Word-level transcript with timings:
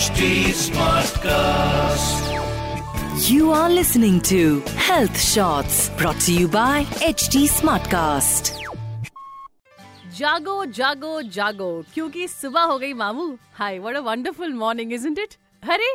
HD 0.00 0.26
Smartcast. 0.58 2.28
You 3.28 3.50
are 3.52 3.68
listening 3.68 4.20
to 4.28 4.60
Health 4.84 5.18
Shots 5.20 5.90
brought 5.98 6.20
to 6.26 6.32
you 6.32 6.46
by 6.54 6.84
HD 7.08 7.42
Smartcast. 7.56 8.50
जागो 10.20 10.64
जागो 10.78 11.12
जागो 11.36 11.70
क्योंकि 11.94 12.26
सुबह 12.28 12.62
हो 12.72 12.78
गई 12.78 12.92
मामू 13.02 13.28
hi 13.58 13.78
what 13.78 13.96
a 13.96 14.00
wonderful 14.08 14.54
morning 14.62 14.92
isn't 14.92 15.18
it 15.18 15.34
अरे 15.76 15.90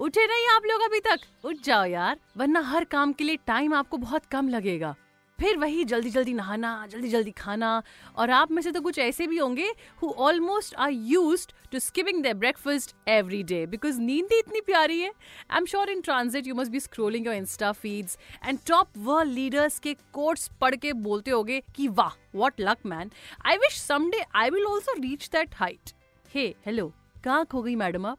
उठे 0.00 0.26
नहीं 0.32 0.48
आप 0.54 0.70
लोग 0.70 0.88
अभी 0.88 1.00
तक 1.10 1.28
उठ 1.44 1.62
जाओ 1.64 1.84
यार 1.94 2.16
वरना 2.36 2.60
हर 2.72 2.84
काम 2.96 3.12
के 3.12 3.24
लिए 3.24 3.38
टाइम 3.46 3.74
आपको 3.82 3.96
बहुत 4.08 4.26
कम 4.32 4.48
लगेगा 4.56 4.94
फिर 5.40 5.56
वही 5.58 5.84
जल्दी 5.84 6.10
जल्दी 6.10 6.32
नहाना 6.32 6.70
जल्दी 6.90 7.08
जल्दी 7.08 7.30
खाना 7.30 7.82
और 8.16 8.30
आप 8.30 8.50
में 8.50 8.60
से 8.62 8.72
तो 8.72 8.80
कुछ 8.80 8.98
ऐसे 8.98 9.26
भी 9.26 9.36
होंगे 9.38 9.68
who 10.02 10.10
almost 10.26 10.74
are 10.74 10.90
used 10.90 11.46
to 11.72 11.78
skipping 11.78 12.22
their 12.22 12.34
breakfast 12.34 12.94
every 13.08 13.42
day 13.42 13.64
because 13.66 14.00
नींद 14.00 14.32
ही 14.32 14.38
इतनी 14.38 14.60
प्यारी 14.60 15.00
है। 15.00 15.10
I 15.50 15.58
am 15.58 15.66
sure 15.66 15.90
in 15.90 16.00
transit 16.00 16.46
you 16.46 16.54
must 16.54 16.72
be 16.72 16.80
scrolling 16.80 17.26
your 17.26 17.34
insta 17.34 17.72
feeds 17.72 18.18
and 18.46 18.58
top 18.68 18.98
world 18.98 19.32
leaders 19.32 19.78
के 19.78 19.94
कोट्स 20.12 20.48
पढ़ 20.60 20.76
के 20.76 20.92
बोलते 21.08 21.30
होगे 21.30 21.62
कि 21.76 21.88
वाह 21.88 22.16
what 22.34 22.60
luck 22.60 22.86
man 22.86 23.10
I 23.46 23.56
wish 23.56 23.80
someday 23.82 24.24
I 24.34 24.50
will 24.50 24.66
also 24.66 25.00
reach 25.00 25.28
that 25.32 25.54
height 25.54 25.92
hey 26.34 26.54
hello 26.66 26.92
कहाँ 27.24 27.44
खो 27.44 27.62
गई 27.62 27.74
मैडम 27.76 28.06
आप? 28.06 28.18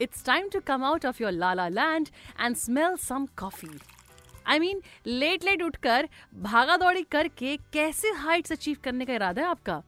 It's 0.00 0.22
time 0.26 0.46
to 0.52 0.60
come 0.68 0.84
out 0.90 1.04
of 1.08 1.18
your 1.22 1.30
lala 1.32 1.64
land 1.78 2.10
and 2.44 2.58
smell 2.60 2.94
some 3.06 3.26
coffee. 3.40 3.74
I 4.46 4.58
mean 4.58 4.82
late 5.06 5.44
late 5.44 5.62
उठकर 5.62 6.08
भागा 6.34 6.76
दौड़ी 6.76 7.02
करके 7.02 7.56
कैसे 7.72 8.10
Heights 8.16 8.52
achieve 8.52 8.76
करने 8.84 9.04
का 9.04 9.14
इरादा 9.14 9.42
है 9.42 9.48
आपका? 9.48 9.82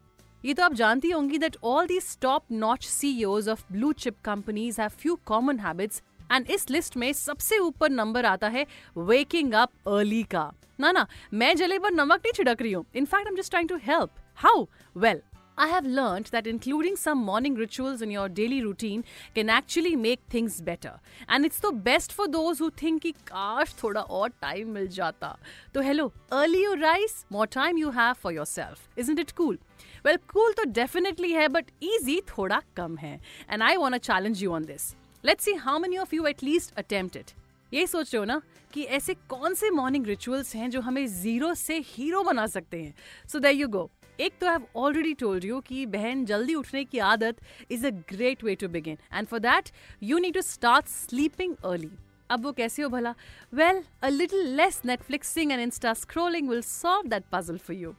ये 0.44 0.54
तो 0.54 0.62
आप 0.62 0.74
जानती 0.74 1.10
होंगी 1.10 1.38
that 1.38 1.56
all 1.64 1.86
the 1.86 1.98
top 2.22 2.44
notch 2.52 2.86
CEOs 2.86 3.48
of 3.48 3.64
blue 3.72 3.92
chip 3.92 4.16
companies 4.24 4.80
have 4.80 4.90
few 4.90 5.18
common 5.26 5.58
habits 5.58 6.02
and 6.32 6.50
इस 6.50 6.70
लिस्ट 6.70 6.96
में 6.96 7.12
सबसे 7.12 7.58
ऊपर 7.58 7.90
नंबर 7.90 8.26
आता 8.26 8.48
है 8.48 8.66
वेकिंग 8.96 9.52
अप 9.52 9.88
अर्ली 9.88 10.22
का। 10.22 10.52
ना 10.80 10.90
ना, 10.92 11.06
मैं 11.34 11.54
जले 11.56 11.78
पर 11.78 11.90
नमक 11.90 12.18
नहीं 12.18 12.32
छिड़क 12.32 12.62
रही 12.62 12.72
हूँ। 12.72 12.84
In fact 12.94 13.26
I 13.26 13.30
am 13.30 13.36
just 13.36 13.50
trying 13.50 13.68
to 13.68 13.76
help 13.82 14.10
how 14.36 14.66
well 14.96 15.20
I 15.59 15.67
have 15.67 15.85
learned 15.87 16.25
that 16.25 16.45
including 16.45 16.95
some 16.95 17.17
morning 17.17 17.55
rituals 17.55 18.01
in 18.03 18.11
your 18.11 18.29
daily 18.29 18.61
routine 18.63 19.03
can 19.33 19.49
actually 19.49 19.95
make 19.95 20.19
things 20.29 20.61
better. 20.61 20.99
And 21.27 21.43
it's 21.43 21.59
the 21.59 21.71
best 21.71 22.13
for 22.13 22.27
those 22.27 22.59
who 22.59 22.69
think 22.69 23.01
कि 23.01 23.11
काश 23.11 23.73
थोड़ा 23.83 24.01
और 24.01 24.29
time 24.43 24.65
मिल 24.65 24.87
जाता. 24.87 25.35
तो 25.73 25.81
hello, 25.81 26.11
early 26.31 26.61
you 26.61 26.75
rise, 26.75 27.25
more 27.31 27.47
time 27.47 27.75
you 27.75 27.89
have 27.89 28.17
for 28.17 28.31
yourself. 28.31 28.87
Isn't 28.95 29.17
it 29.17 29.33
cool? 29.33 29.57
Well, 30.05 30.19
cool 30.27 30.53
तो 30.53 30.65
definitely 30.73 31.33
है, 31.33 31.47
but 31.47 31.65
easy 31.81 32.21
थोड़ा 32.21 32.61
कम 32.77 32.97
है. 32.97 33.19
And 33.49 33.63
I 33.63 33.77
want 33.77 33.95
to 33.95 33.99
challenge 33.99 34.43
you 34.43 34.53
on 34.53 34.65
this. 34.65 34.95
Let's 35.23 35.43
see 35.43 35.55
how 35.55 35.79
many 35.79 35.97
of 35.97 36.13
you 36.13 36.27
at 36.27 36.43
least 36.43 36.71
attempt 36.77 37.15
it. 37.15 37.33
ये 37.74 37.86
सोच 37.86 38.14
रहे 38.14 38.18
हो 38.18 38.24
ना 38.24 38.40
कि 38.72 38.82
ऐसे 38.96 39.14
कौन 39.28 39.54
से 39.54 39.70
मॉर्निंग 39.70 40.06
रिचुअल्स 40.06 40.54
हैं 40.56 40.70
जो 40.70 40.80
हमें 40.80 41.06
ज़ीरो 41.06 41.54
से 41.54 41.78
हीरो 41.86 42.22
बना 42.22 42.46
सकते 42.46 42.82
हैं? 42.82 42.94
सो 43.28 43.38
दैट 43.38 43.56
यू 43.56 43.68
गो 43.68 43.90
एक 44.20 44.32
तो 44.40 44.46
हैव 44.46 44.66
ऑलरेडी 44.76 45.14
टोल्ड 45.14 45.44
यू 45.44 45.60
कि 45.60 45.84
बहन 45.86 46.24
जल्दी 46.24 46.54
उठने 46.54 46.84
की 46.84 46.98
आदत 46.98 47.40
is 47.70 47.86
a 47.86 47.90
great 47.90 48.44
way 48.44 48.54
to 48.54 48.68
begin 48.68 48.98
and 49.12 49.26
for 49.28 49.40
that 49.40 49.70
you 50.02 50.18
need 50.18 50.34
to 50.34 50.42
start 50.42 50.86
sleeping 50.88 51.54
early 51.64 51.90
अब 52.30 52.44
वो 52.44 52.52
कैसे 52.52 52.82
हो 52.82 52.88
भला? 52.88 53.14
Well 53.54 53.82
a 54.02 54.08
little 54.08 54.54
less 54.56 54.80
Netflixing 54.84 55.52
and 55.52 55.60
insta 55.60 55.94
scrolling 55.94 56.48
will 56.48 56.62
solve 56.62 57.08
that 57.08 57.24
puzzle 57.32 57.58
for 57.58 57.76
you 57.76 57.94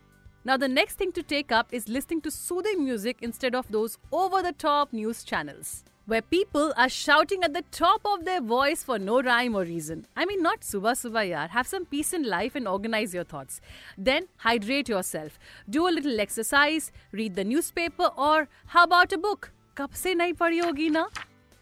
Now, 0.45 0.55
the 0.57 0.67
next 0.67 0.97
thing 1.01 1.11
to 1.13 1.22
take 1.23 1.51
up 1.57 1.69
is 1.78 1.85
listening 1.88 2.22
to 2.23 2.31
soothing 2.38 2.81
music 2.84 3.22
instead 3.22 3.55
of 3.55 3.69
those 3.75 3.94
over 4.11 4.41
the 4.41 4.51
top 4.63 4.91
news 4.91 5.23
channels. 5.23 5.69
where 6.06 6.22
people 6.22 6.72
are 6.76 6.88
shouting 6.88 7.44
at 7.44 7.53
the 7.53 7.62
top 7.70 8.00
of 8.04 8.25
their 8.25 8.41
voice 8.41 8.82
for 8.82 8.98
no 8.98 9.20
rhyme 9.20 9.54
or 9.54 9.62
reason. 9.62 10.06
I 10.16 10.25
mean, 10.25 10.42
not 10.42 10.62
subah 10.62 10.94
subah 11.00 11.25
yaar. 11.31 11.48
Have 11.50 11.66
some 11.66 11.84
peace 11.84 12.12
in 12.12 12.22
life 12.22 12.54
and 12.54 12.66
organize 12.66 13.12
your 13.12 13.25
thoughts. 13.25 13.60
Then 13.97 14.28
hydrate 14.38 14.88
yourself. 14.88 15.38
Do 15.69 15.86
a 15.86 15.92
little 15.98 16.19
exercise, 16.19 16.91
read 17.12 17.36
the 17.36 17.44
newspaper, 17.44 18.10
or 18.16 18.48
how 18.69 18.84
about 18.84 19.12
a 19.12 19.19
book? 19.19 19.53
कब 19.76 19.91
से 19.94 20.14
नहीं 20.14 20.32
पढ़ी 20.34 20.59
होगी 20.59 20.88
ना 20.91 21.09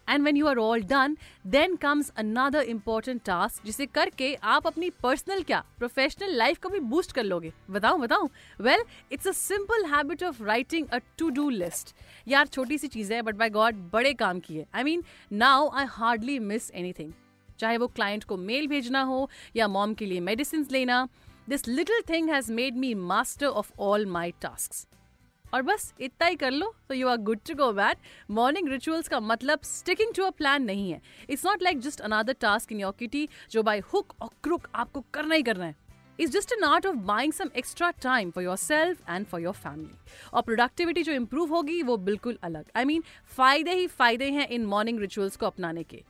and 0.08 0.24
when 0.24 0.36
you 0.36 0.46
are 0.46 0.58
all 0.58 0.82
done 0.84 1.16
then 1.46 1.76
comes 1.76 2.10
another 2.16 2.62
important 2.64 3.22
task 3.24 3.64
जिसे 3.66 3.86
करके 3.88 4.34
आप 4.34 4.66
अपनी 4.66 4.90
पर्सनल 5.02 5.42
क्या 5.42 5.62
प्रोफेशनल 5.78 6.36
लाइफ 6.36 6.58
को 6.58 6.68
भी 6.68 6.80
बूस्ट 6.80 7.12
कर 7.12 7.24
लोगे। 7.24 7.52
बताऊँ 7.70 8.00
बताऊँ? 8.00 8.28
Well 8.60 8.84
it's 9.12 9.28
a 9.28 9.32
simple 9.32 9.84
habit 9.86 10.22
of 10.24 10.42
writing 10.44 10.86
a 10.86 10.98
to 11.18 11.28
do 11.30 11.48
list 11.50 11.94
यार, 12.28 12.46
छोटी 12.46 12.78
सी 12.78 12.88
चीज़ 12.88 13.12
है 13.12 13.22
बट 13.22 13.34
बाय 13.34 13.50
गॉड 13.50 13.74
बड़े 13.92 14.12
काम 14.14 14.40
की 14.40 14.56
है। 14.56 14.66
I 14.74 14.82
mean 14.82 15.04
now 15.32 15.70
I 15.70 15.84
hardly 15.90 16.38
miss 16.40 16.70
anything 16.92 17.12
चाहे 17.58 17.76
वो 17.76 17.86
क्लाइंट 17.88 18.24
को 18.24 18.36
मेल 18.38 18.66
भेजना 18.68 19.02
हो, 19.02 19.28
या 19.56 19.68
मॉम 19.68 19.94
के 19.94 20.06
लिए 20.06 20.20
मेडिसिन 20.22 20.66
लेना 20.70 21.06
this 21.48 21.68
little 21.68 22.00
thing 22.08 22.30
has 22.30 22.52
made 22.52 22.76
me 22.76 22.94
master 22.94 23.46
of 23.46 23.70
all 23.80 24.06
my 24.06 24.32
task 24.42 24.86
और 25.54 25.62
बस 25.62 25.92
इतना 26.00 26.26
ही 26.26 26.36
कर 26.36 26.50
लो 26.50 26.72
तो 26.88 26.94
you 26.94 27.08
are 27.08 27.16
good 27.18 27.40
to 27.48 27.54
go 27.54 27.72
but 27.72 27.98
morning 28.30 28.68
rituals 28.68 29.08
का 29.08 29.20
मतलब 29.20 29.62
स्टिकिंग 29.64 30.14
टू 30.14 30.24
अ 30.24 30.30
प्लान 30.30 30.62
नहीं 30.64 30.90
है. 30.90 31.00
It's 31.30 31.46
not 31.46 31.62
like 31.62 31.80
just 31.80 32.00
another 32.00 32.36
task 32.40 32.72
in 32.72 32.80
your 32.80 32.94
kitty 32.98 33.28
जो 33.50 33.62
बाय 33.62 33.82
हुक 33.92 34.14
और 34.20 34.30
क्रुक 34.42 34.68
आपको 34.74 35.04
करना 35.14 35.34
ही 35.34 35.42
करना 35.42 35.64
है. 35.64 35.74
Is 36.18 36.30
just 36.30 36.52
an 36.52 36.64
art 36.64 36.86
of 36.86 36.96
buying 37.06 37.32
some 37.32 37.50
extra 37.56 37.90
time 38.02 38.30
for 38.30 38.44
yourself 38.56 39.10
and 39.10 39.26
for 39.26 39.40
your 39.40 39.54
family 39.54 39.94
और 40.34 40.42
प्रोडक्टिविटी 40.42 41.02
जो 41.02 41.12
इम्प्रूव 41.12 41.54
होगी 41.54 41.82
वो 41.82 41.96
बिल्कुल 41.98 42.38
अलग. 42.42 42.64
आई 42.76 42.82
I 42.82 42.86
मीन 42.86 43.00
mean, 43.00 43.36
फ़ायदे 43.36 43.74
ही 43.74 43.86
फ़ायदे 43.88 44.30
हैं 44.30 44.48
इन 44.48 44.66
मॉर्निंग 44.66 45.00
रिचुअल्स 45.00 45.36
को 45.36 45.46
अपनाने 45.46 45.82
के. 45.82 46.02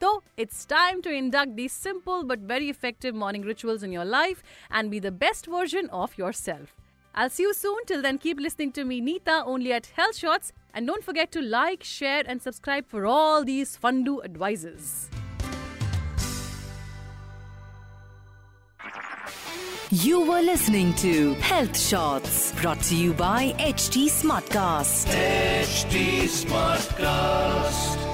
तो 0.00 0.22
it's 0.38 0.66
time 0.68 1.00
to 1.00 1.10
induct 1.10 1.50
the 1.50 1.68
simple 1.68 2.22
but 2.26 2.38
very 2.48 2.68
effective 2.68 3.14
morning 3.16 3.44
rituals 3.44 3.84
in 3.84 3.92
your 3.92 4.04
life 4.04 4.42
and 4.72 4.90
be 4.90 5.00
the 5.00 5.12
best 5.20 5.48
version 5.48 5.86
of 5.94 6.14
yourself 6.32 6.74
I'll 7.14 7.30
see 7.30 7.44
you 7.44 7.54
soon. 7.54 7.84
Till 7.86 8.02
then, 8.02 8.18
keep 8.18 8.40
listening 8.40 8.72
to 8.72 8.84
me, 8.84 9.00
Neeta, 9.00 9.46
only 9.46 9.72
at 9.72 9.86
Health 9.86 10.16
Shots. 10.16 10.52
And 10.72 10.86
don't 10.86 11.04
forget 11.04 11.30
to 11.32 11.40
like, 11.40 11.84
share, 11.84 12.24
and 12.26 12.42
subscribe 12.42 12.86
for 12.88 13.06
all 13.06 13.44
these 13.44 13.78
fundu 13.78 14.24
advices. 14.24 15.10
You 19.90 20.22
were 20.22 20.42
listening 20.42 20.92
to 20.94 21.34
Health 21.34 21.78
Shots 21.78 22.52
brought 22.60 22.80
to 22.84 22.96
you 22.96 23.12
by 23.12 23.54
HT 23.58 24.06
Smartcast. 24.10 25.06
HD 25.06 26.24
Smartcast. 26.24 28.13